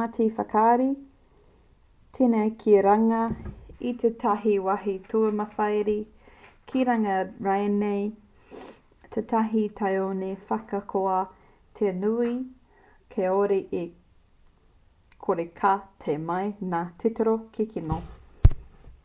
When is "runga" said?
2.86-3.22, 6.90-7.16